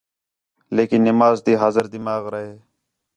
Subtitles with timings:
[0.75, 2.45] لیکن نماز تی حاضر دماغ رِہ